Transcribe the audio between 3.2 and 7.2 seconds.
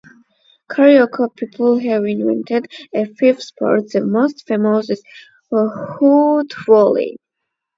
sports; the most famous is footvolley.